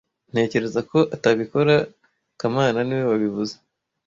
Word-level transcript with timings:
Ntekereza 0.31 0.79
ko 0.89 0.99
atabikora 1.15 1.75
kamana 2.39 2.79
niwe 2.83 3.05
wabivuze 3.11 3.55